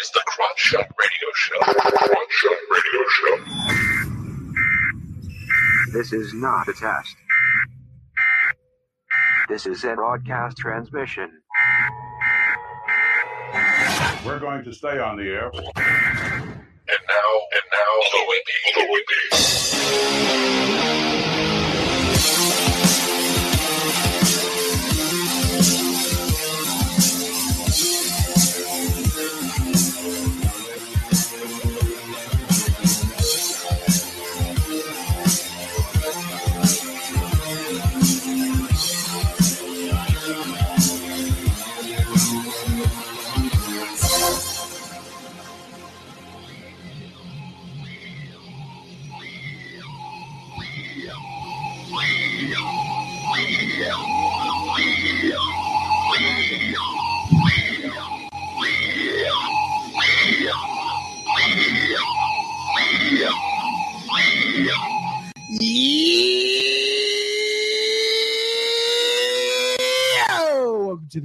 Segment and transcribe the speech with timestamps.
[0.00, 1.58] is the Crotch Shot Radio Show.
[1.60, 3.38] Crotch Shot Radio Show.
[5.92, 7.16] This is not a test.
[9.48, 11.30] This is a broadcast transmission.
[14.26, 15.50] We're going to stay on the air.
[15.50, 19.28] And now, and now, the Whippy, the Whippy.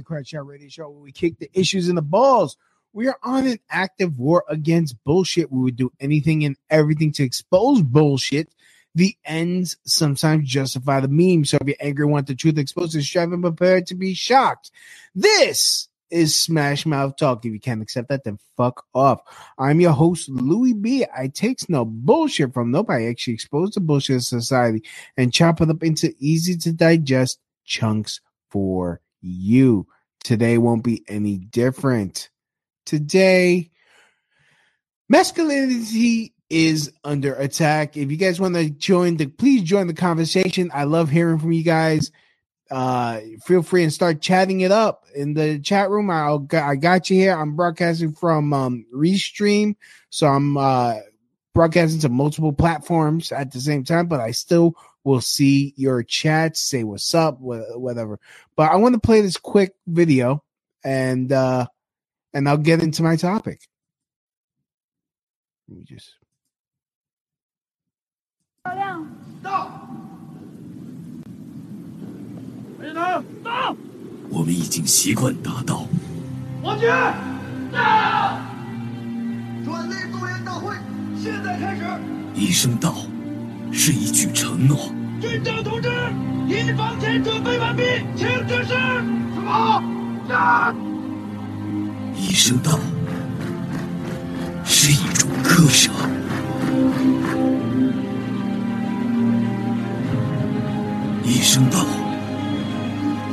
[0.04, 2.56] Crotch Shot Radio Show where we kick the issues in the balls.
[2.92, 5.50] We are on an active war against bullshit.
[5.50, 8.54] We would do anything and everything to expose bullshit.
[8.94, 11.44] The ends sometimes justify the meme.
[11.44, 14.70] So if you're angry, want the truth exposed, is striving prepared to be shocked.
[15.14, 17.44] This is Smash Mouth Talk.
[17.44, 19.20] If you can't accept that, then fuck off.
[19.58, 23.06] I'm your host, Louie Bee I takes no bullshit from nobody.
[23.06, 24.84] I actually expose the bullshit of society
[25.16, 29.88] and chop it up into easy to digest chunks for you.
[30.24, 32.30] Today won't be any different.
[32.86, 33.70] Today,
[35.08, 37.96] masculinity is under attack.
[37.96, 40.70] If you guys want to join the, please join the conversation.
[40.74, 42.10] I love hearing from you guys.
[42.70, 46.10] Uh, feel free and start chatting it up in the chat room.
[46.10, 47.36] I'll I got you here.
[47.36, 49.76] I'm broadcasting from um Restream,
[50.08, 50.96] so I'm uh
[51.52, 56.59] broadcasting to multiple platforms at the same time, but I still will see your chats,
[56.59, 58.19] say what's up, wha- whatever.
[58.55, 60.43] But I want to play this quick video
[60.83, 61.67] and uh
[62.33, 63.61] and I'll get into my topic.
[65.67, 66.15] Let me just
[68.63, 69.07] 漂亮，
[74.29, 75.87] 我们已经习惯达到。
[79.65, 80.75] 转类动员大会
[81.21, 81.83] 现在开始。
[82.35, 82.95] 一声道
[83.72, 85.88] 是一句承诺，军长同志，
[86.48, 87.82] 一房前准备完毕，
[88.16, 88.74] 请指示。
[89.34, 89.82] 什么？
[90.28, 90.74] 战！
[92.16, 92.78] 一声道
[94.64, 95.90] 是一种割舍，
[101.24, 101.84] 一声道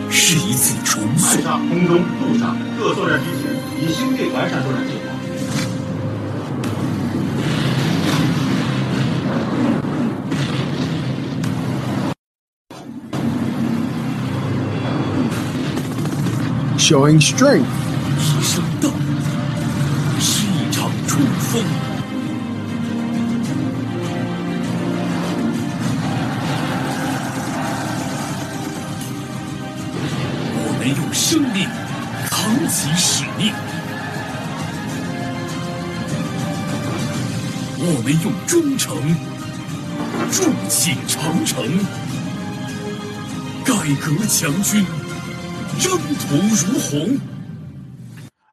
[0.10, 1.42] 是一次重海塑。
[1.44, 3.50] 上、空中、陆上各作战机型
[3.80, 5.11] 已修订完善作战计划。
[16.92, 17.66] Showing strength.
[18.18, 18.90] 一声道
[20.20, 21.64] 是一场冲锋，
[30.54, 31.66] 我们用生命
[32.30, 33.54] 扛起使命，
[37.80, 38.98] 我们用忠诚
[40.30, 41.66] 筑起长城，
[43.64, 44.86] 改革强军，
[45.81, 46.37] 征 途
[46.67, 47.21] 如虹。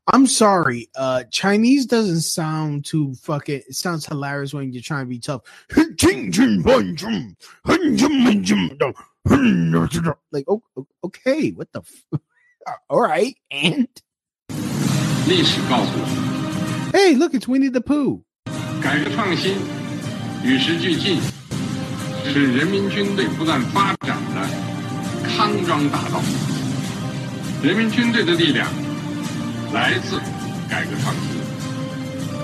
[0.06, 0.90] I'm sorry.
[0.96, 3.62] Uh, Chinese doesn't sound too fucking.
[3.68, 5.42] It sounds hilarious when you're trying to be tough.
[10.32, 10.62] Like, oh,
[11.06, 11.80] okay, what the?
[11.80, 12.20] F-
[12.90, 13.88] All right, and
[15.28, 18.24] 历史告诉我们， hey, look, it's Winnie the Pooh.
[18.82, 19.56] 改革创新
[20.44, 21.22] 与时俱进，
[22.26, 24.48] 是人民军队不断发展的
[25.28, 26.22] 康庄大道。
[27.61, 28.69] 人民军队的力量
[29.73, 30.17] 来自
[30.71, 31.13] 改革创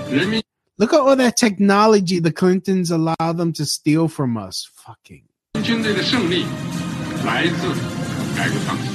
[0.09, 0.43] 新，人民
[0.75, 4.67] Look at all that technology the Clintons allow them to steal from us.
[4.83, 5.23] Fucking.
[5.63, 6.45] 军队的胜利
[7.25, 7.73] 来自
[8.35, 8.91] 改革创新。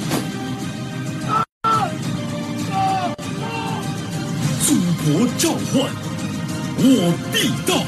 [4.61, 5.91] 祖国召唤，
[6.77, 7.83] 我必到。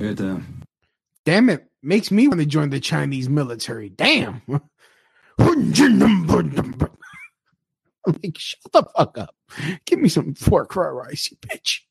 [0.00, 0.42] Это
[1.24, 3.88] Damn it, makes me want to join the Chinese military.
[3.88, 4.42] Damn.
[4.48, 4.60] I'm
[8.20, 9.34] like, shut the fuck up.
[9.84, 11.82] Give me some pork fried rice, you bitch.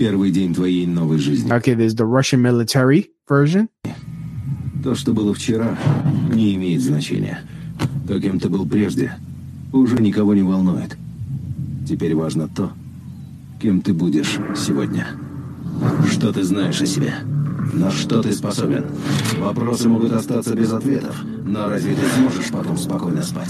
[0.00, 1.52] первый день твоей новой жизни.
[1.52, 3.68] Okay, there's the Russian military version.
[4.82, 5.76] То, что было вчера,
[6.32, 7.42] не имеет значения.
[8.08, 9.12] Каким ты был прежде,
[9.74, 10.96] уже никого не волнует.
[11.86, 12.72] Теперь важно то,
[13.60, 15.06] кем ты будешь сегодня.
[16.09, 17.13] Что ты знаешь о себе?
[17.73, 18.85] На что ты способен?
[19.37, 23.49] Вопросы могут остаться без ответов, но разве ты сможешь потом спокойно спать?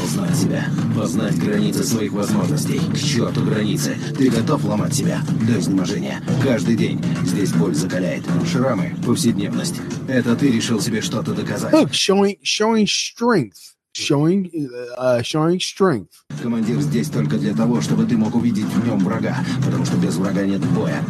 [0.00, 0.64] Познать себя,
[0.96, 2.80] познать границы своих возможностей.
[2.92, 3.96] К черту границы.
[4.16, 6.22] Ты готов ломать себя до изнеможения.
[6.42, 8.24] Каждый день здесь боль закаляет.
[8.50, 9.80] Шрамы, повседневность.
[10.08, 11.72] Это ты решил себе что-то доказать.
[11.72, 13.74] Look, showing showing strength.
[13.96, 14.50] Showing
[14.98, 16.08] uh showing strength.
[16.42, 20.16] Командир здесь только для того, чтобы ты мог увидеть в нем врага, потому что без
[20.16, 21.04] врага нет боя,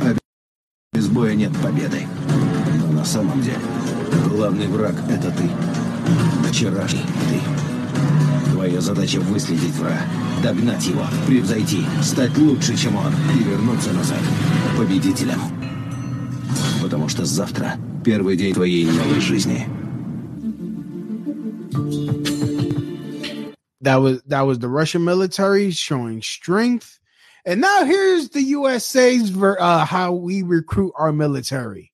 [1.14, 2.06] боя нет победы.
[2.80, 3.58] Но на самом деле
[4.28, 5.48] главный враг— это ты.
[6.50, 8.50] Вчерашний ты.
[8.50, 10.02] Твоя задача выследить врага,
[10.42, 14.18] догнать его, превзойти, стать лучше, чем он, и вернуться назад
[14.76, 15.40] победителем.
[16.82, 19.68] Потому что завтра первый день твоей новой жизни.
[23.80, 26.98] That was that was the Russian military showing strength.
[27.46, 31.92] And now here's the USA's ver- uh, how we recruit our military.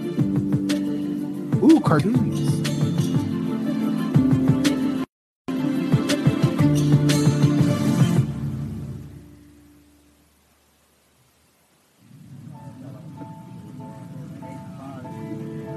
[0.00, 2.52] Ooh, cartoons.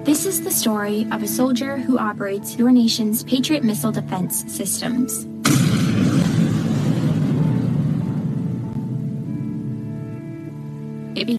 [0.05, 5.25] This is the story of a soldier who operates your nation's Patriot missile defense systems.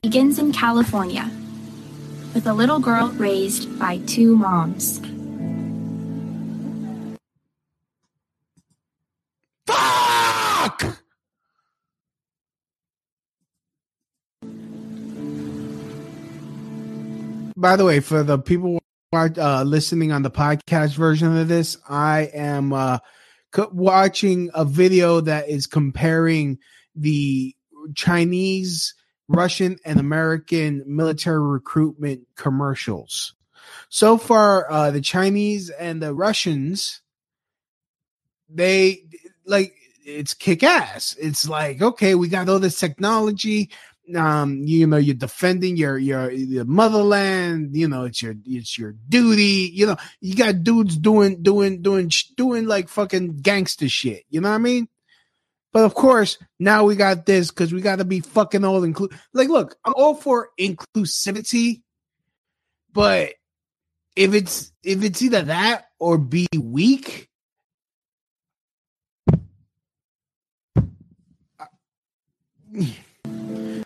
[0.07, 1.29] Begins in California
[2.33, 5.01] with a little girl raised by two moms.
[9.67, 11.03] Fuck!
[17.57, 18.79] By the way, for the people
[19.11, 22.99] who are uh, listening on the podcast version of this, I am uh,
[23.73, 26.59] watching a video that is comparing
[26.95, 27.57] the
[27.97, 28.95] Chinese,
[29.29, 33.35] Russian, and American military recruitment commercials.
[33.89, 37.03] So far, uh, the Chinese and the Russians,
[38.49, 39.05] they
[39.45, 39.75] like
[40.05, 41.17] it's kick ass.
[41.19, 43.71] It's like, okay, we got all this technology.
[44.15, 47.77] Um, you know, you're defending your your your motherland.
[47.77, 49.71] You know, it's your it's your duty.
[49.73, 54.25] You know, you got dudes doing doing doing doing like fucking gangster shit.
[54.31, 54.89] You know what I mean?
[55.77, 59.13] But of course, now we got this because we got to be fucking all include.
[59.35, 61.83] Like, look, I'm all for inclusivity,
[62.95, 63.35] but
[64.17, 67.29] if it's if it's either that or be weak,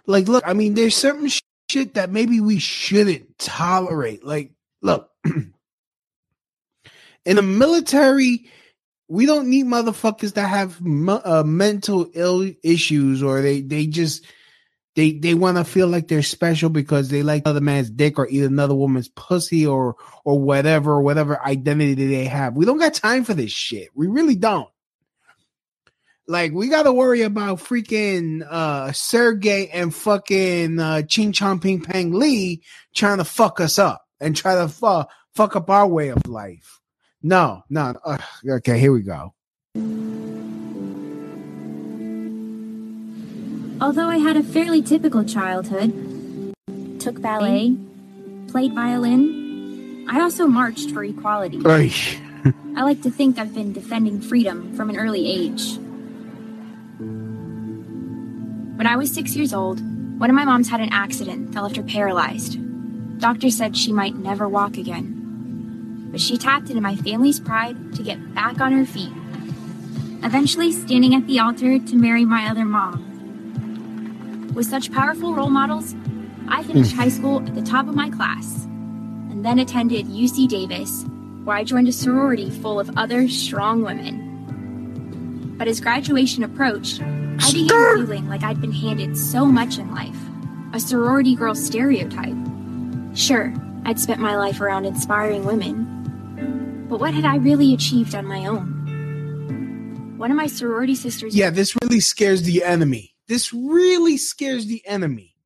[0.06, 4.24] like, look, I mean, there's certain sh- shit that maybe we shouldn't tolerate.
[4.24, 5.50] Like, look, in
[7.24, 8.48] the military,
[9.10, 10.78] we don't need motherfuckers that have
[11.26, 14.24] uh, mental ill issues or they they just
[14.94, 18.28] they they want to feel like they're special because they like another man's dick or
[18.28, 22.54] eat another woman's pussy or or whatever whatever identity they have.
[22.54, 23.88] We don't got time for this shit.
[23.94, 24.68] We really don't.
[26.28, 31.80] Like we got to worry about freaking uh Sergey and fucking uh Ching Chong Ping
[31.80, 32.62] Pang Lee
[32.94, 36.79] trying to fuck us up and try to fu- fuck up our way of life.
[37.22, 37.94] No, no.
[38.04, 39.34] Uh, okay, here we go.
[43.80, 45.92] Although I had a fairly typical childhood,
[46.98, 47.76] took ballet,
[48.48, 51.60] played violin, I also marched for equality.
[52.76, 55.76] I like to think I've been defending freedom from an early age.
[58.76, 59.80] When I was six years old,
[60.18, 62.58] one of my moms had an accident that left her paralyzed.
[63.20, 65.19] Doctors said she might never walk again.
[66.10, 69.12] But she tapped into my family's pride to get back on her feet,
[70.24, 74.52] eventually standing at the altar to marry my other mom.
[74.54, 75.94] With such powerful role models,
[76.48, 76.98] I finished hmm.
[76.98, 81.04] high school at the top of my class and then attended UC Davis,
[81.44, 85.54] where I joined a sorority full of other strong women.
[85.56, 90.16] But as graduation approached, I began feeling like I'd been handed so much in life
[90.72, 92.36] a sorority girl stereotype.
[93.14, 93.52] Sure,
[93.84, 95.99] I'd spent my life around inspiring women,
[96.90, 100.16] but what had I really achieved on my own?
[100.18, 101.36] One of my sorority sisters.
[101.36, 103.14] Yeah, this really scares the enemy.
[103.28, 105.36] This really scares the enemy.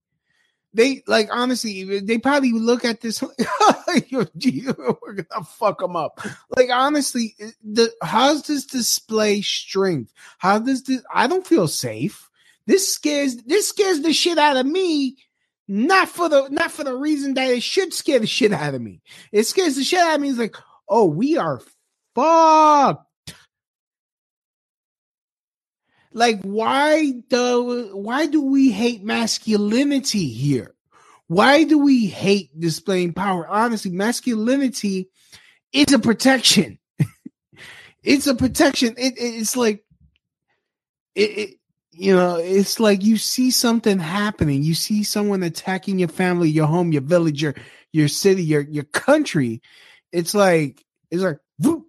[0.72, 3.22] they like honestly, they probably look at this.
[4.38, 4.66] Gee,
[5.02, 6.18] we're gonna fuck them up.
[6.56, 10.14] Like honestly, the how does this display strength?
[10.38, 11.02] How does this?
[11.12, 12.30] I don't feel safe.
[12.66, 15.18] This scares this scares the shit out of me.
[15.68, 18.80] Not for the not for the reason that it should scare the shit out of
[18.80, 19.02] me.
[19.30, 20.30] It scares the shit out of me.
[20.30, 20.56] It's like,
[20.88, 21.60] oh, we are
[22.14, 23.06] fucked.
[26.12, 30.74] Like, why do why do we hate masculinity here?
[31.26, 33.48] Why do we hate displaying power?
[33.48, 35.08] Honestly, masculinity
[35.72, 36.78] is a protection.
[38.04, 38.94] it's a protection.
[38.96, 39.84] It, it's like
[41.16, 41.50] it, it
[41.90, 44.62] you know, it's like you see something happening.
[44.62, 47.54] You see someone attacking your family, your home, your village, your
[47.92, 49.62] your city, your your country.
[50.14, 51.38] It's like it's like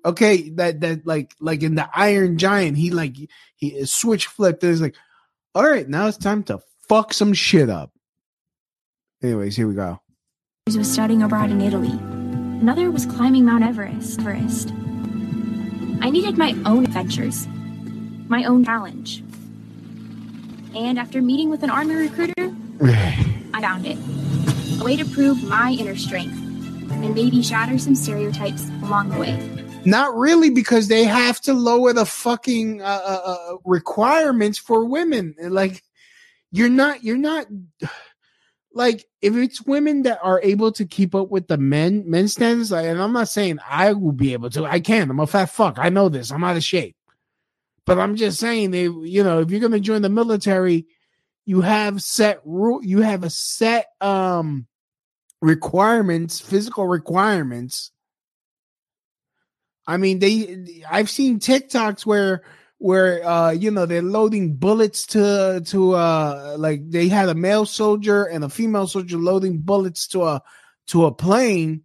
[0.04, 3.16] okay, that that like like in the Iron Giant, he like
[3.56, 4.64] he switch flipped.
[4.64, 4.96] And it's like,
[5.54, 7.92] all right, now it's time to fuck some shit up.
[9.24, 10.02] Anyways, here we go.
[10.68, 11.92] was studying abroad in Italy.
[11.92, 14.20] Another was climbing Mount Everest.
[14.20, 14.72] Everest.
[16.02, 17.48] I needed my own adventures,
[18.28, 19.24] my own challenge.
[20.76, 22.54] And after meeting with an army recruiter,
[23.54, 23.98] I found it.
[24.82, 26.45] A way to prove my inner strength
[27.04, 29.56] and maybe shatter some stereotypes along the way.
[29.86, 35.36] Not really, because they have to lower the fucking uh, uh, uh, requirements for women.
[35.40, 35.84] Like,
[36.52, 37.48] you're not, you're not.
[38.78, 42.72] Like, if it's women that are able to keep up with the men, men standards,
[42.74, 44.66] like, and I'm not saying I will be able to.
[44.66, 45.10] I can't.
[45.10, 45.80] I'm a fat fuck.
[45.80, 46.30] I know this.
[46.30, 46.98] I'm out of shape.
[47.86, 50.88] But I'm just saying, they, you know, if you're gonna join the military,
[51.46, 52.84] you have set rule.
[52.84, 54.68] You have a set um
[55.42, 57.92] requirements, physical requirements.
[59.88, 62.44] I mean, they I've seen TikToks where
[62.78, 67.66] where uh you know they're loading bullets to to uh like they had a male
[67.66, 70.42] soldier and a female soldier loading bullets to a
[70.88, 71.82] to a plane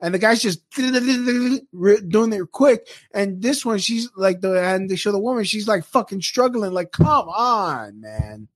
[0.00, 4.96] and the guy's just doing it quick and this one she's like the and they
[4.96, 8.48] show the woman she's like fucking struggling like come on man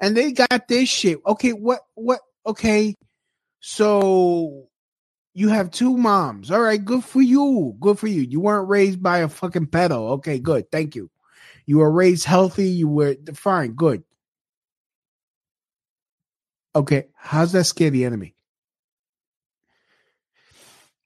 [0.00, 2.94] and they got this shit okay what what okay
[3.60, 4.68] so
[5.34, 6.50] you have two moms.
[6.50, 7.74] All right, good for you.
[7.80, 8.22] Good for you.
[8.22, 10.10] You weren't raised by a fucking pedo.
[10.14, 10.70] Okay, good.
[10.70, 11.10] Thank you.
[11.64, 12.68] You were raised healthy.
[12.68, 13.72] You were fine.
[13.72, 14.02] Good.
[16.74, 18.34] Okay, how's that scare the enemy?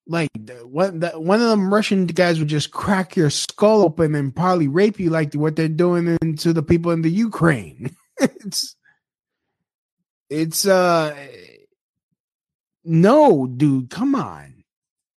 [0.09, 0.31] Like
[0.63, 4.69] one, the, one of them Russian guys would just crack your skull open and probably
[4.69, 7.95] rape you, like what they're doing to the people in the Ukraine.
[8.21, 8.77] it's,
[10.29, 11.15] it's uh
[12.85, 14.65] no, dude, come on.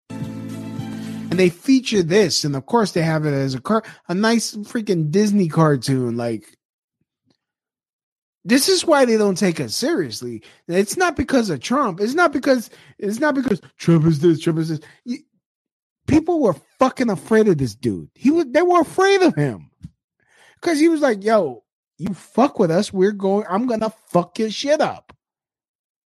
[0.09, 4.55] And they feature this, and of course they have it as a car, a nice
[4.55, 6.17] freaking Disney cartoon.
[6.17, 6.57] Like,
[8.45, 10.43] this is why they don't take us seriously.
[10.69, 12.01] It's not because of Trump.
[12.01, 14.81] It's not because it's not because Trump is this, Trump is this.
[16.07, 18.09] People were fucking afraid of this dude.
[18.15, 19.71] He was they were afraid of him.
[20.55, 21.65] Because he was like, yo,
[21.99, 25.13] you fuck with us, we're going, I'm gonna fuck your shit up.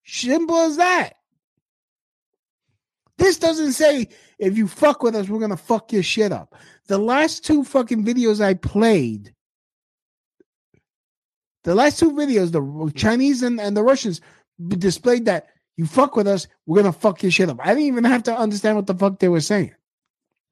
[0.06, 1.14] Simple as that.
[3.18, 6.56] This doesn't say if you fuck with us, we're gonna fuck your shit up.
[6.88, 9.34] The last two fucking videos I played,
[11.64, 14.22] the last two videos, the Chinese and, and the Russians
[14.68, 17.60] displayed that you fuck with us, we're gonna fuck your shit up.
[17.62, 19.74] I didn't even have to understand what the fuck they were saying.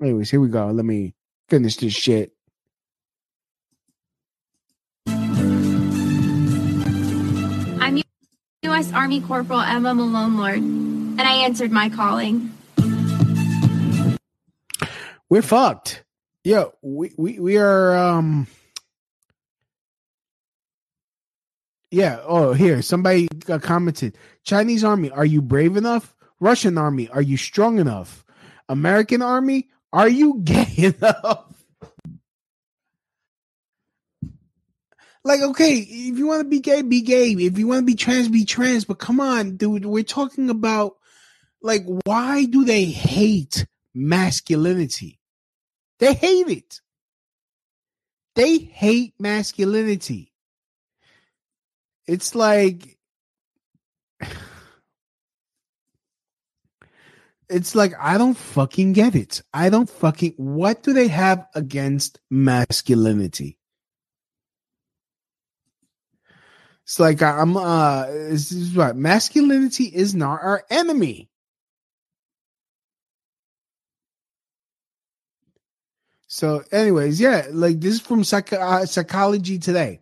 [0.01, 0.67] Anyways, here we go.
[0.67, 1.13] Let me
[1.49, 2.34] finish this shit.
[8.75, 8.91] U.S.
[8.91, 12.51] Army Corporal Emma Malone Lord, and I answered my calling
[15.29, 16.03] we're fucked.
[16.43, 18.47] Yo, we, we we are um
[21.89, 23.29] Yeah, oh here, somebody
[23.61, 24.17] commented.
[24.43, 26.13] Chinese army, are you brave enough?
[26.41, 28.25] Russian army, are you strong enough?
[28.67, 30.67] American army, are you gay
[30.99, 31.54] enough?
[35.25, 37.31] Like, okay, if you want to be gay, be gay.
[37.31, 38.85] If you want to be trans, be trans.
[38.85, 40.97] But come on, dude, we're talking about
[41.63, 43.65] like why do they hate
[43.95, 45.19] masculinity.
[45.97, 46.79] They hate it.
[48.35, 50.31] They hate masculinity.
[52.05, 52.99] It's like
[57.49, 59.41] it's like I don't fucking get it.
[59.51, 63.57] I don't fucking what do they have against masculinity?
[66.85, 71.29] It's like I'm uh this is what masculinity is not our enemy.
[76.27, 79.99] So, anyways, yeah, like this is from Psych- uh, Psychology Today.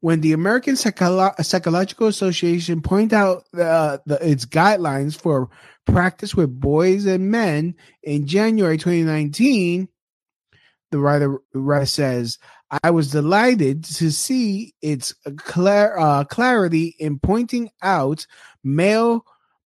[0.00, 5.50] when the American Psycholo- Psychological Association point out uh, the, its guidelines for
[5.86, 9.88] practice with boys and men in January 2019,
[10.92, 12.38] the writer, writer says,
[12.82, 18.26] I was delighted to see its clar- uh, clarity in pointing out
[18.62, 19.24] male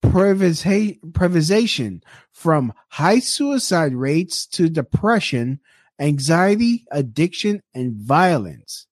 [0.03, 5.61] privatization from high suicide rates to depression,
[5.99, 8.87] anxiety, addiction, and violence.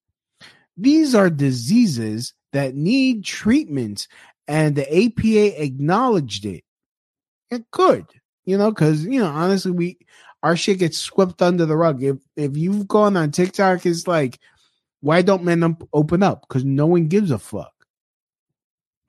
[0.77, 4.09] These are diseases that need treatment,
[4.49, 6.65] and the APA acknowledged it.
[7.51, 8.07] It could,
[8.45, 9.99] you know, because you know, honestly, we
[10.45, 12.03] our shit gets swept under the rug.
[12.03, 14.39] If if you've gone on TikTok, it's like,
[15.01, 16.47] why don't men open up?
[16.47, 17.73] Because no one gives a fuck.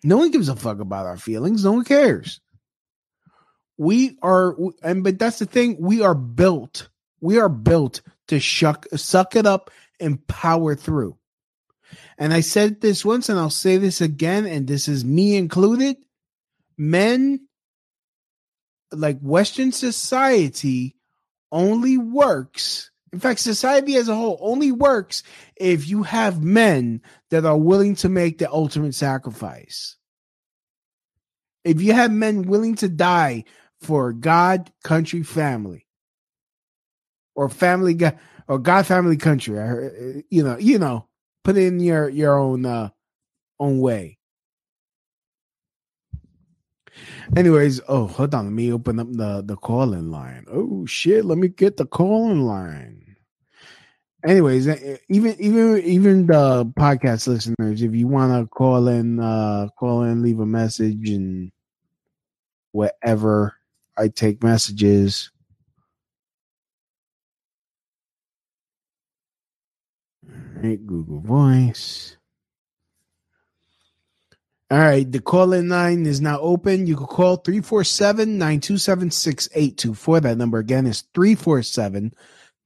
[0.02, 1.66] No one gives a fuck about our feelings.
[1.66, 2.40] No one cares.
[3.78, 5.76] We are, and but that's the thing.
[5.78, 6.88] We are built.
[7.20, 11.18] We are built to shuck, suck it up and power through.
[12.18, 15.98] And I said this once, and I'll say this again, and this is me included.
[16.78, 17.48] Men,
[18.94, 20.95] like Western society,
[21.56, 22.92] only works.
[23.14, 25.24] In fact, society as a whole only works
[25.56, 29.96] if you have men that are willing to make the ultimate sacrifice.
[31.64, 33.46] If you have men willing to die
[33.80, 35.88] for God, country, family,
[37.36, 38.20] or family, God,
[38.50, 39.56] or God, family, country,
[40.30, 41.08] you know, you know,
[41.46, 42.90] put it in your your own uh,
[43.60, 44.18] own way.
[47.36, 48.46] Anyways, oh, hold on.
[48.46, 50.46] Let me open up the the calling line.
[50.52, 53.16] Oh shit, let me get the calling line.
[54.26, 54.68] Anyways,
[55.10, 60.24] even even even the podcast listeners, if you want to call in, uh call in,
[60.24, 61.52] leave a message, and
[62.72, 63.56] whatever,
[63.98, 65.32] I take messages.
[70.28, 72.18] All right, Google Voice.
[74.72, 76.88] All right, the call in line is now open.
[76.88, 80.20] You can call 347 927 6824.
[80.22, 82.12] That number again is 347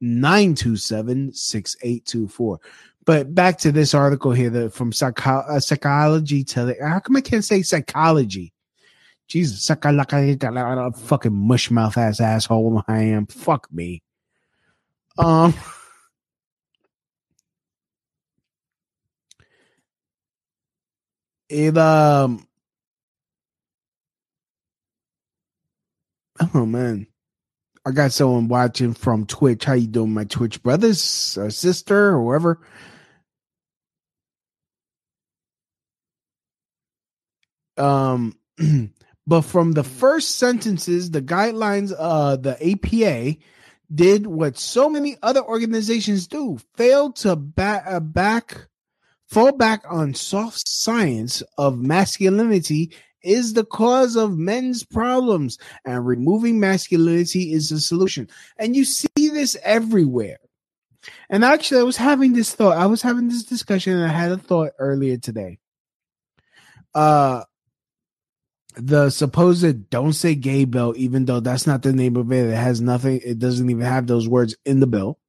[0.00, 2.60] 927 6824.
[3.04, 7.20] But back to this article here that from psycho- uh, psychology to how come I
[7.20, 8.54] can't say psychology?
[9.28, 13.26] Jesus, psychology, fucking mushmouth ass asshole I am.
[13.26, 14.02] Fuck me.
[15.18, 15.54] Um.
[21.50, 22.46] it um
[26.54, 27.06] oh man.
[27.84, 29.64] I got someone watching from twitch.
[29.64, 32.60] How you doing my twitch brothers or sister or whoever?
[37.76, 38.36] Um
[39.26, 43.36] but from the first sentences the guidelines uh the apa
[43.92, 48.68] did what so many other organizations do failed to back uh, back
[49.30, 56.58] fall back on soft science of masculinity is the cause of men's problems and removing
[56.58, 58.28] masculinity is the solution.
[58.58, 60.38] And you see this everywhere.
[61.30, 62.76] And actually i was having this thought.
[62.76, 65.58] I was having this discussion and i had a thought earlier today.
[66.94, 67.44] Uh
[68.76, 72.48] the supposed don't say gay bill even though that's not the name of it.
[72.50, 75.19] It has nothing it doesn't even have those words in the bill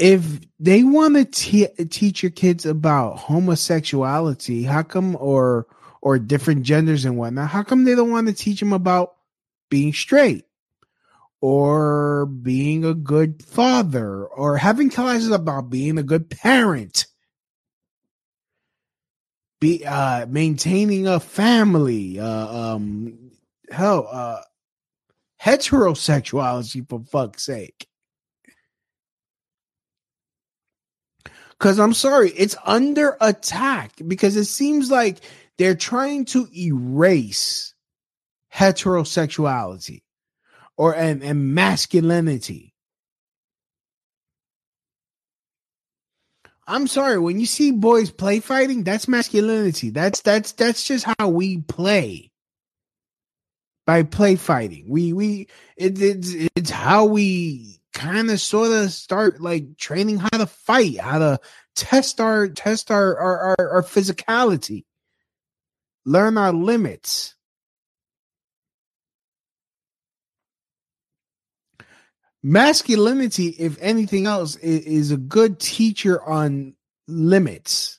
[0.00, 5.66] if they want to te- teach your kids about homosexuality, how come or
[6.00, 7.50] or different genders and whatnot?
[7.50, 9.14] How come they don't want to teach them about
[9.68, 10.46] being straight
[11.42, 17.06] or being a good father or having classes about being a good parent?
[19.60, 23.32] Be uh maintaining a family, uh um
[23.70, 24.40] hell uh
[25.42, 27.89] heterosexuality for fuck's sake.
[31.60, 35.18] Because I'm sorry, it's under attack because it seems like
[35.58, 37.74] they're trying to erase
[38.54, 40.00] heterosexuality
[40.78, 42.72] or and, and masculinity.
[46.66, 49.90] I'm sorry, when you see boys play fighting, that's masculinity.
[49.90, 52.30] That's that's that's just how we play.
[53.86, 54.86] By play fighting.
[54.88, 60.28] We we it, it's it's how we kind of sort of start like training how
[60.28, 61.40] to fight, how to
[61.74, 64.84] test our test our our, our, our physicality,
[66.04, 67.34] learn our limits.
[72.42, 76.74] Masculinity, if anything else, is, is a good teacher on
[77.06, 77.98] limits.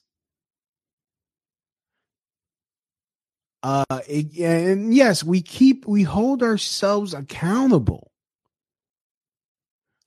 [3.61, 8.10] Uh, it, and yes, we keep we hold ourselves accountable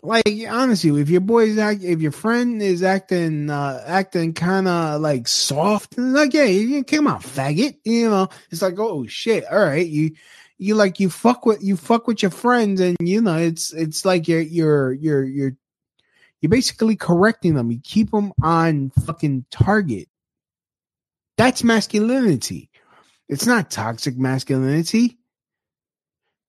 [0.04, 5.00] like honestly, if your boy's act, if your friend is acting, uh, acting kind of
[5.00, 9.58] like soft, like yeah, you come on, faggot, you know, it's like oh shit, all
[9.58, 10.12] right, you,
[10.58, 14.04] you like you fuck with you fuck with your friends, and you know it's it's
[14.04, 15.56] like you're you're you're you're
[16.40, 17.72] you're basically correcting them.
[17.72, 20.08] You keep them on fucking target.
[21.38, 22.70] That's masculinity.
[23.28, 25.18] It's not toxic masculinity.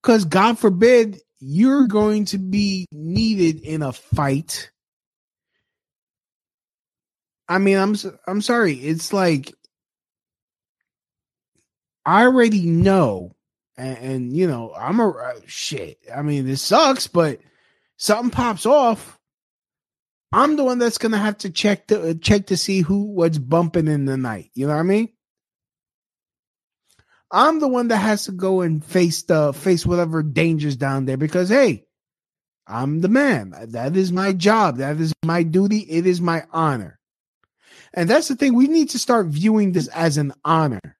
[0.02, 4.72] Because God forbid you're going to be needed in a fight.
[7.48, 8.74] I mean, I'm I'm sorry.
[8.74, 9.54] It's like
[12.04, 13.36] I already know,
[13.78, 16.00] and, and you know, I'm a uh, shit.
[16.14, 17.40] I mean, this sucks, but
[17.98, 19.20] something pops off.
[20.32, 23.38] I'm the one that's gonna have to check to uh, check to see who what's
[23.38, 24.50] bumping in the night.
[24.56, 25.10] You know what I mean?
[27.32, 31.18] I'm the one that has to go and face the face whatever dangers down there
[31.18, 31.86] because hey,
[32.68, 33.54] I'm the man.
[33.70, 34.78] That is my job.
[34.78, 35.80] That is my duty.
[35.80, 37.00] It is my honor.
[37.94, 38.56] And that's the thing.
[38.56, 40.98] We need to start viewing this as an honor.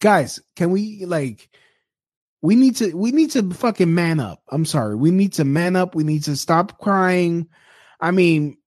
[0.00, 1.48] Guys, can we like
[2.42, 4.42] we need to we need to fucking man up.
[4.50, 4.96] I'm sorry.
[4.96, 5.94] We need to man up.
[5.94, 7.48] We need to stop crying.
[8.00, 8.58] I mean,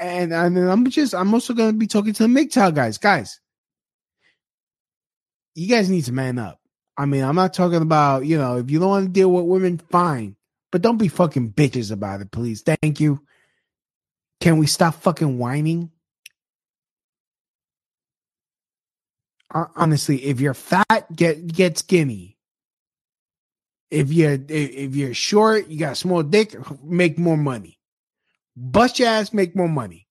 [0.00, 2.96] and, and I'm just I'm also going to be talking to the MGTOW guys.
[2.96, 3.40] Guys,
[5.54, 6.60] you guys need to man up.
[6.96, 9.44] I mean, I'm not talking about, you know, if you don't want to deal with
[9.44, 10.36] women, fine.
[10.70, 12.62] But don't be fucking bitches about it, please.
[12.62, 13.20] Thank you.
[14.40, 15.90] Can we stop fucking whining?
[19.52, 22.38] Honestly, if you're fat, get get skinny.
[23.90, 27.80] If you're if you're short, you got a small dick, make more money.
[28.56, 30.06] Bust your ass, make more money.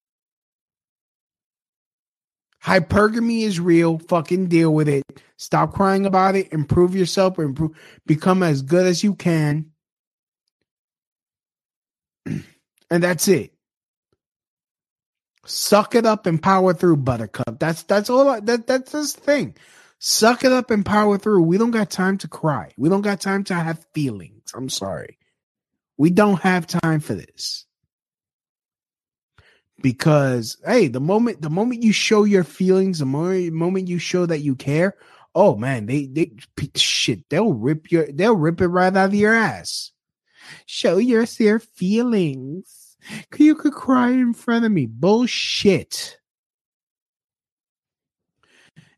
[2.64, 4.00] Hypergamy is real.
[4.00, 5.04] Fucking deal with it.
[5.38, 6.52] Stop crying about it.
[6.52, 7.40] Improve yourself.
[7.40, 7.78] Improve.
[8.06, 9.72] Become as good as you can.
[12.26, 12.44] and
[12.90, 13.54] that's it.
[15.46, 17.60] Suck it up and power through, Buttercup.
[17.60, 18.28] That's that's all.
[18.28, 19.56] I, that that's the thing.
[19.98, 21.44] Suck it up and power through.
[21.44, 22.72] We don't got time to cry.
[22.78, 24.52] We don't got time to have feelings.
[24.54, 25.18] I'm sorry.
[25.98, 27.66] We don't have time for this
[29.82, 34.26] because hey the moment the moment you show your feelings the moment, moment you show
[34.26, 34.96] that you care
[35.36, 36.32] oh man they they
[36.76, 39.92] shit they'll rip your they'll rip it right out of your ass.
[40.66, 42.98] Show your their feelings.
[43.38, 44.86] You could cry in front of me.
[44.86, 46.18] Bullshit.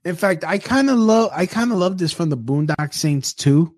[0.04, 3.34] In fact i kind of love i kind of love this from the boondock saints
[3.34, 3.76] too.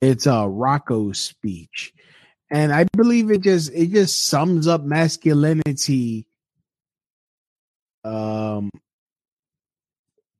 [0.00, 1.92] It's a rocco's speech
[2.52, 6.26] and I believe it just it just sums up masculinity.
[8.04, 8.70] Um,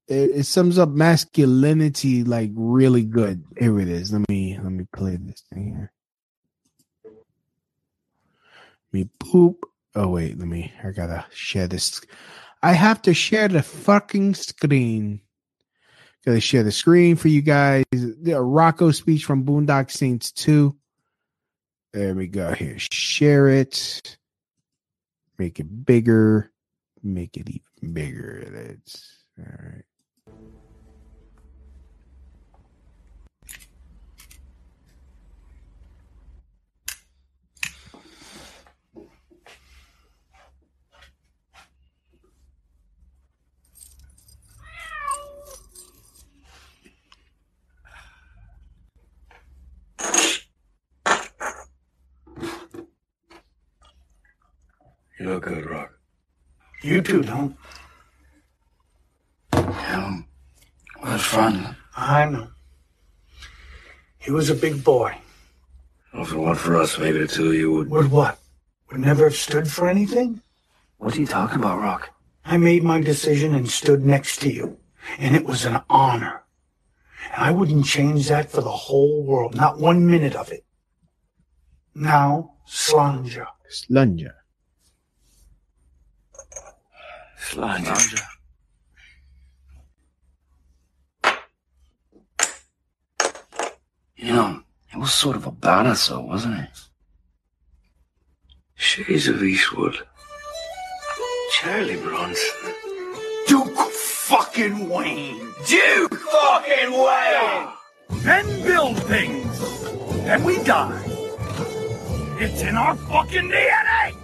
[0.07, 3.43] it, it sums up masculinity like really good.
[3.59, 4.13] Here it is.
[4.13, 5.93] Let me let me play this thing here.
[7.05, 7.15] Let
[8.93, 9.65] me poop.
[9.95, 10.71] Oh wait, let me.
[10.85, 12.03] I gotta share this.
[12.63, 15.23] I have to share the fucking screen.
[16.27, 17.85] Gotta share the screen for you guys.
[17.91, 20.77] The Rocco speech from Boondock Saints 2.
[21.93, 22.53] There we go.
[22.53, 24.17] Here, share it.
[25.39, 26.51] Make it bigger.
[27.03, 28.45] Make it even bigger.
[28.51, 29.85] That's all right.
[55.23, 55.93] You look good, Rock.
[56.83, 57.57] You too, don't.
[59.55, 60.23] Yeah,
[61.01, 61.77] well, that's fun.
[61.97, 62.49] I know.
[64.19, 65.17] He was a big boy.
[66.13, 67.89] Well, if it weren't for us, maybe the two of you would.
[67.91, 68.41] Would what?
[68.91, 70.43] Would never have stood for anything?
[70.99, 72.11] What are you talking about, Rock?
[72.45, 74.77] I made my decision and stood next to you,
[75.19, 76.43] and it was an honor.
[77.33, 80.65] And I wouldn't change that for the whole world, not one minute of it.
[81.95, 83.47] Now, Slanja.
[83.71, 84.33] Slanja.
[94.17, 94.63] You know,
[94.93, 96.81] it was sort of a dinosaur, wasn't it?
[98.75, 99.97] Shades of Eastwood.
[101.53, 102.75] Charlie Bronson.
[103.47, 105.53] Duke fucking Wayne.
[105.67, 107.69] Duke fucking Wayne!
[108.25, 109.61] Men build things,
[110.25, 111.03] and we die.
[112.39, 114.17] It's in our fucking DNA!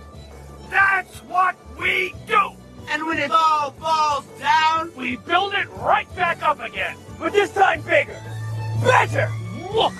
[0.70, 2.57] That's what we do!
[2.90, 6.96] And when it all falls down, we build it right back up again.
[7.18, 8.20] But this time bigger,
[8.82, 9.30] better.
[9.72, 9.92] Look,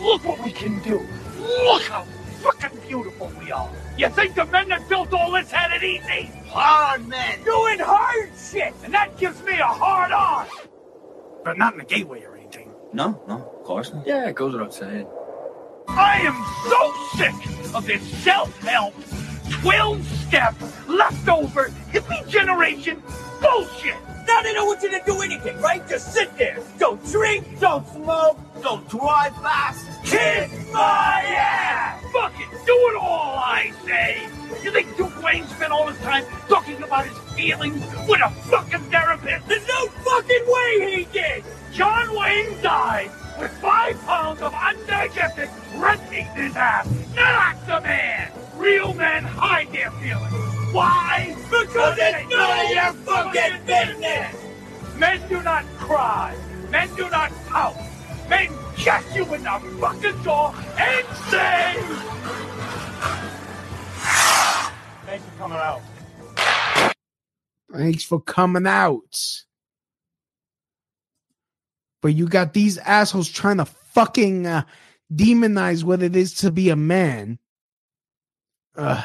[0.00, 1.06] look what we can do.
[1.38, 2.04] Look how
[2.42, 3.70] fucking beautiful we are.
[3.96, 6.30] You think the men that built all this had it easy?
[6.48, 7.42] Hard men.
[7.44, 8.74] Doing hard shit.
[8.84, 10.46] And that gives me a hard on.
[11.44, 12.72] But not in the gateway or anything.
[12.92, 14.06] No, no, of course not.
[14.06, 15.06] Yeah, it goes without saying.
[15.88, 16.36] I am
[16.70, 18.94] so sick of this self-help,
[19.44, 20.54] 12-step,
[20.88, 23.02] leftover, hippie generation
[23.40, 23.96] bullshit.
[24.26, 25.86] Now they don't want you to do anything, right?
[25.88, 26.58] Just sit there.
[26.78, 29.84] Don't drink, don't smoke, don't drive fast.
[30.04, 32.02] Kiss my ass!
[32.12, 34.28] Fuck it, do it all, I say.
[34.62, 38.80] You think Duke Wayne spent all his time talking about his feelings with a fucking
[38.90, 39.48] therapist?
[39.48, 41.44] There's no fucking way he did!
[41.72, 46.86] John Wayne died with five pounds of undigested red meat in his ass.
[47.14, 48.31] Not the man!
[48.62, 50.32] Real men hide their feelings.
[50.72, 51.34] Why?
[51.50, 54.36] Because it's none of your fucking business!
[54.96, 56.36] Men do not cry.
[56.70, 57.76] Men do not pout.
[58.28, 61.74] Men kick you in the fucking jaw and say...
[65.06, 65.82] Thanks for coming out.
[67.72, 69.44] Thanks for coming out.
[72.00, 74.62] But you got these assholes trying to fucking uh,
[75.12, 77.40] demonize what it is to be a man.
[78.76, 79.04] Ugh.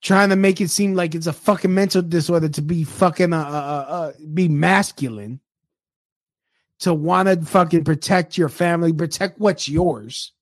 [0.00, 3.38] Trying to make it seem like it's a fucking mental disorder to be fucking uh,
[3.38, 5.40] uh, uh be masculine.
[6.80, 10.32] To want to fucking protect your family, protect what's yours.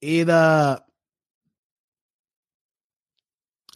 [0.00, 0.78] It uh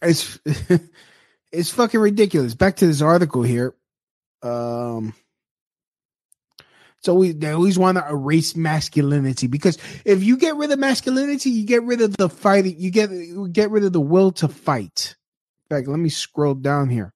[0.01, 0.39] it's
[1.51, 2.53] it's fucking ridiculous.
[2.53, 3.75] Back to this article here.
[4.41, 5.13] Um
[7.03, 11.49] so we they always want to erase masculinity because if you get rid of masculinity,
[11.49, 14.47] you get rid of the fighting, you get you get rid of the will to
[14.47, 15.15] fight.
[15.69, 17.13] In fact, let me scroll down here.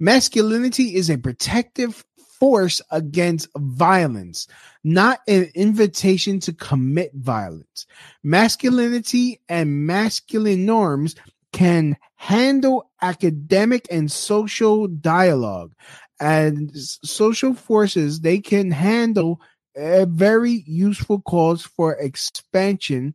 [0.00, 2.02] Masculinity is a protective
[2.40, 4.48] force against violence,
[4.82, 7.86] not an invitation to commit violence.
[8.22, 11.14] Masculinity and masculine norms
[11.52, 15.74] can handle academic and social dialogue
[16.22, 19.40] and social forces they can handle
[19.76, 23.14] a very useful cause for expansion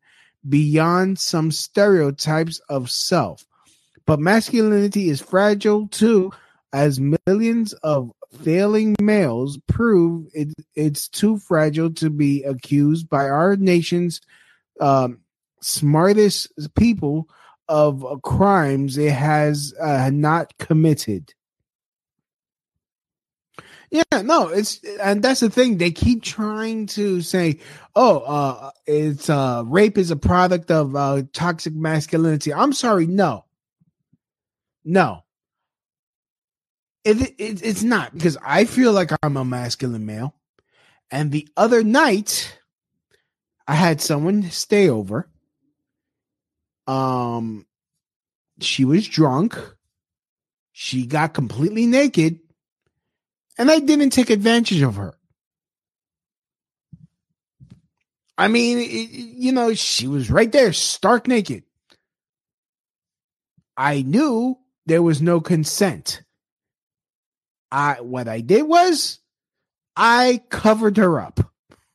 [0.49, 3.45] beyond some stereotypes of self
[4.05, 6.31] but masculinity is fragile too
[6.73, 8.11] as millions of
[8.43, 14.19] failing males prove it, it's too fragile to be accused by our nation's
[14.81, 15.19] um,
[15.61, 17.29] smartest people
[17.69, 21.33] of crimes it has uh, not committed.
[23.89, 25.77] Yeah, no, it's and that's the thing.
[25.77, 27.59] They keep trying to say,
[27.95, 33.45] "Oh, uh it's uh rape is a product of uh toxic masculinity." I'm sorry, no.
[34.83, 35.23] No.
[37.05, 40.35] It, it it's not because I feel like I'm a masculine male.
[41.11, 42.59] And the other night
[43.67, 45.29] I had someone stay over
[46.87, 47.65] um,
[48.61, 49.57] she was drunk.
[50.71, 52.39] She got completely naked,
[53.57, 55.15] and I didn't take advantage of her.
[58.37, 58.85] I mean,
[59.35, 61.63] you know, she was right there, stark naked.
[63.75, 66.23] I knew there was no consent.
[67.71, 69.19] I what I did was
[69.95, 71.39] I covered her up.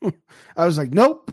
[0.56, 1.32] I was like, nope.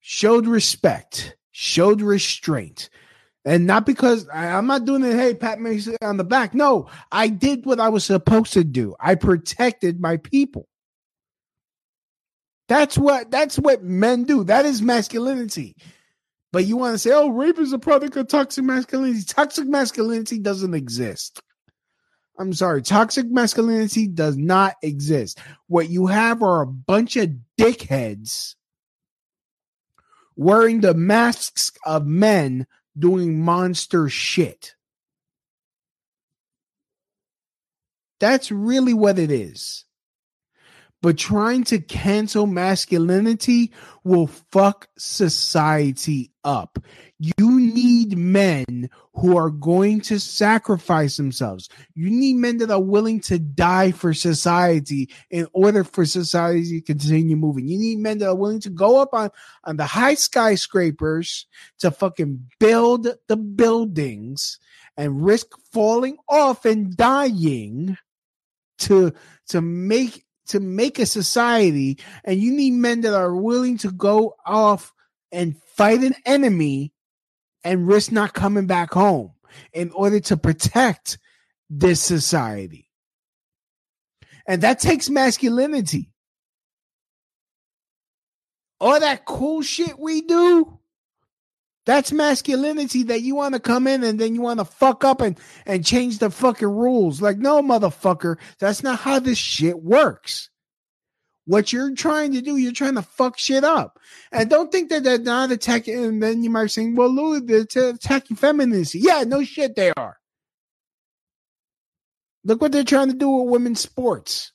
[0.00, 2.88] Showed respect showed restraint.
[3.44, 6.54] And not because I, am not doing it, hey, pat me on the back.
[6.54, 8.94] No, I did what I was supposed to do.
[9.00, 10.68] I protected my people.
[12.68, 14.44] That's what that's what men do.
[14.44, 15.76] That is masculinity.
[16.52, 19.24] But you want to say, oh, rape is a product of toxic masculinity.
[19.24, 21.40] Toxic masculinity doesn't exist.
[22.38, 25.40] I'm sorry, toxic masculinity does not exist.
[25.66, 28.54] What you have are a bunch of dickheads
[30.36, 32.66] wearing the masks of men
[32.98, 34.74] doing monster shit.
[38.20, 39.84] That's really what it is.
[41.00, 46.80] But trying to cancel masculinity will fuck society up.
[47.18, 51.68] You need men who are going to sacrifice themselves.
[51.94, 56.80] You need men that are willing to die for society in order for society to
[56.80, 57.66] continue moving.
[57.66, 59.30] You need men that are willing to go up on,
[59.64, 61.46] on the high skyscrapers
[61.80, 64.58] to fucking build the buildings
[64.96, 67.96] and risk falling off and dying
[68.78, 69.12] to
[69.48, 74.34] to make to make a society and you need men that are willing to go
[74.46, 74.92] off
[75.32, 76.92] and fight an enemy
[77.68, 79.30] and risk not coming back home
[79.74, 81.18] in order to protect
[81.68, 82.88] this society.
[84.46, 86.10] And that takes masculinity.
[88.80, 90.78] All that cool shit we do,
[91.84, 95.20] that's masculinity that you want to come in and then you want to fuck up
[95.20, 97.20] and, and change the fucking rules.
[97.20, 100.48] Like, no, motherfucker, that's not how this shit works.
[101.48, 103.98] What you're trying to do, you're trying to fuck shit up.
[104.30, 106.04] And don't think that they're not attacking.
[106.04, 108.98] And then you might be saying, well, Louie, they're attacking femininity.
[108.98, 110.18] Yeah, no shit, they are.
[112.44, 114.52] Look what they're trying to do with women's sports.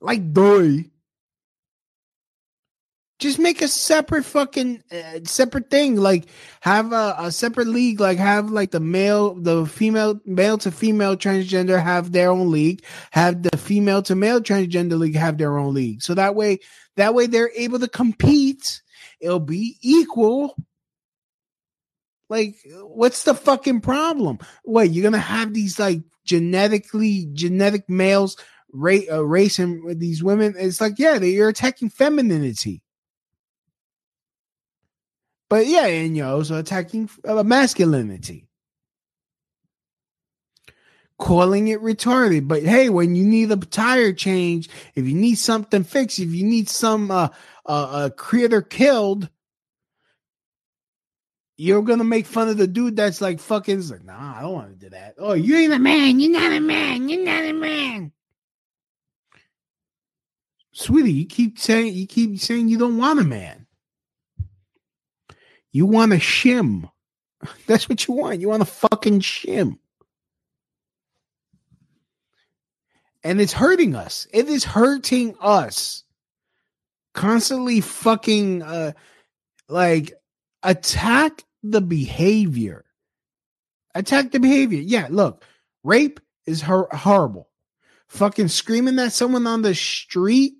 [0.00, 0.89] Like, doy.
[3.20, 5.96] Just make a separate fucking uh, separate thing.
[5.96, 6.24] Like
[6.62, 8.00] have a, a separate league.
[8.00, 12.82] Like have like the male, the female, male to female transgender have their own league.
[13.10, 16.02] Have the female to male transgender league have their own league.
[16.02, 16.60] So that way,
[16.96, 18.80] that way they're able to compete.
[19.20, 20.56] It'll be equal.
[22.30, 24.38] Like, what's the fucking problem?
[24.64, 28.38] What you're gonna have these like genetically genetic males
[28.72, 30.54] ra- uh, racing these women?
[30.56, 32.82] It's like, yeah, they, you're attacking femininity.
[35.50, 38.46] But yeah, and you're also attacking uh, masculinity.
[41.18, 42.48] Calling it retarded.
[42.48, 46.44] But hey, when you need a tire change, if you need something fixed, if you
[46.44, 47.28] need some uh,
[47.66, 49.28] uh, critter killed,
[51.56, 54.70] you're gonna make fun of the dude that's like fucking like, nah, I don't want
[54.70, 55.16] to do that.
[55.18, 58.12] Oh, you ain't a man, you're not a man, you're not a man.
[60.72, 63.59] Sweetie, you keep saying you keep saying you don't want a man.
[65.72, 66.90] You want a shim.
[67.66, 68.40] That's what you want.
[68.40, 69.78] You want a fucking shim.
[73.22, 74.26] And it's hurting us.
[74.32, 76.04] It is hurting us.
[77.12, 78.92] Constantly fucking uh
[79.68, 80.12] like
[80.62, 82.84] attack the behavior.
[83.94, 84.80] Attack the behavior.
[84.80, 85.44] Yeah, look,
[85.82, 87.48] rape is her- horrible.
[88.08, 90.54] Fucking screaming at someone on the street,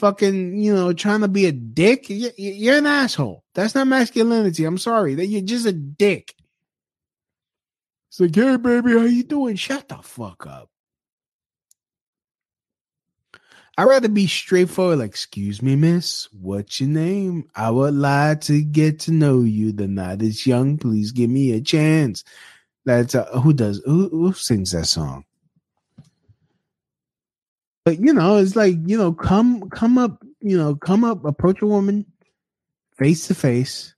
[0.00, 2.06] fucking, you know, trying to be a dick.
[2.08, 3.44] You're an asshole.
[3.54, 4.64] That's not masculinity.
[4.64, 5.14] I'm sorry.
[5.14, 6.34] That you're just a dick.
[8.08, 9.54] It's like, hey, baby, how you doing?
[9.54, 10.68] Shut the fuck up.
[13.78, 17.48] I'd rather be straightforward, like, excuse me, miss, what's your name?
[17.54, 19.72] I would like to get to know you.
[19.72, 20.76] The night is young.
[20.76, 22.24] Please give me a chance.
[22.84, 25.24] That's who does who, who sings that song?
[27.84, 31.62] But you know, it's like, you know, come come up, you know, come up, approach
[31.62, 32.06] a woman
[32.98, 33.94] face to face.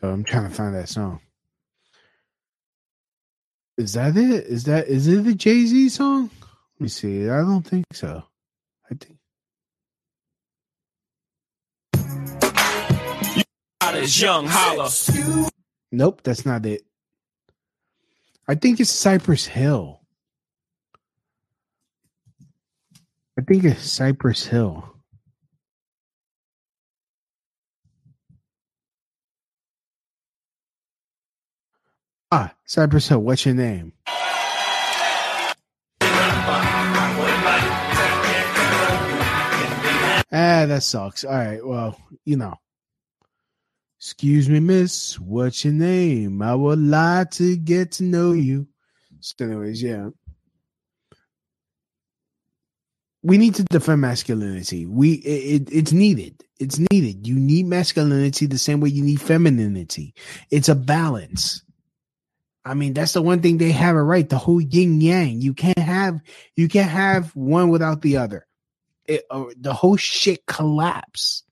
[0.00, 1.20] So I'm trying to find that song.
[3.78, 4.46] Is that it?
[4.46, 6.30] Is that is it the Jay Z song?
[6.78, 7.28] Let me see.
[7.28, 8.24] I don't think so.
[8.90, 9.18] I think.
[14.20, 14.90] Young holla.
[15.92, 16.82] Nope, that's not it.
[18.48, 20.00] I think it's Cypress Hill.
[23.38, 24.97] I think it's Cypress Hill.
[32.30, 33.20] Ah, Cypress Hill.
[33.20, 33.92] What's your name?
[40.30, 41.24] Ah, that sucks.
[41.24, 41.66] All right.
[41.66, 42.54] Well, you know.
[43.98, 45.18] Excuse me, miss.
[45.18, 46.42] What's your name?
[46.42, 48.68] I would like to get to know you.
[49.20, 50.10] So, anyways, yeah.
[53.22, 54.86] We need to defend masculinity.
[54.86, 56.44] We it, it, it's needed.
[56.60, 57.26] It's needed.
[57.26, 60.14] You need masculinity the same way you need femininity.
[60.50, 61.62] It's a balance.
[62.68, 64.28] I mean, that's the one thing they have it right.
[64.28, 65.40] The whole yin yang.
[65.40, 66.20] You can't have
[66.54, 68.46] you can't have one without the other.
[69.06, 71.44] It, uh, the whole shit collapse.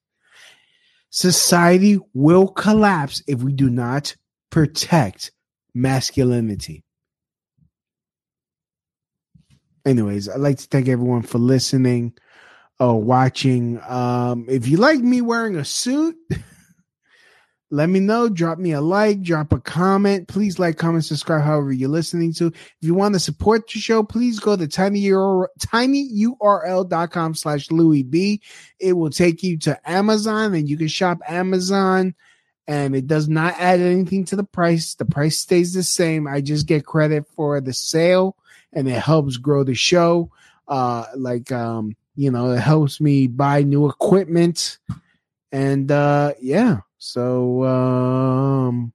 [1.08, 4.14] Society will collapse if we do not
[4.50, 5.32] protect
[5.74, 6.84] masculinity.
[9.86, 12.12] Anyways, I'd like to thank everyone for listening
[12.78, 13.80] or watching.
[13.88, 16.16] Um, if you like me wearing a suit,
[17.70, 18.28] let me know.
[18.28, 20.28] Drop me a like, drop a comment.
[20.28, 22.46] Please like, comment, subscribe, however you're listening to.
[22.46, 28.40] If you want to support the show, please go to tinyurl, tinyurl.com slash Louie Bee.
[28.78, 32.14] It will take you to Amazon and you can shop Amazon
[32.68, 34.94] and it does not add anything to the price.
[34.94, 36.28] The price stays the same.
[36.28, 38.36] I just get credit for the sale
[38.72, 40.30] and it helps grow the show.
[40.68, 44.78] Uh, like, um, you know, it helps me buy new equipment
[45.50, 46.80] and, uh, yeah.
[46.99, 48.92] So um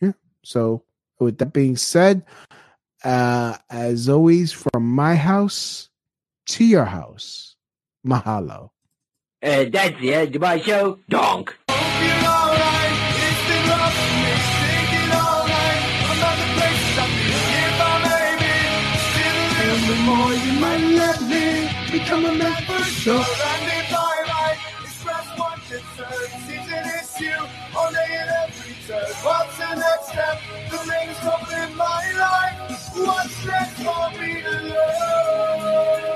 [0.00, 0.12] yeah.
[0.44, 0.82] So,
[1.18, 2.24] with that being said,
[3.04, 5.88] uh, as always, from my house
[6.46, 7.56] to your house,
[8.06, 8.70] mahalo.
[9.42, 10.98] Uh, that's the end of my show.
[11.08, 11.54] Donk.
[19.60, 23.77] And the more you might let me become a member, sure.
[27.20, 27.98] miss on a
[28.44, 29.04] every turn.
[29.22, 30.40] What's the next step?
[30.70, 32.90] The ring's hope in my life.
[32.96, 36.07] What's next for me to learn?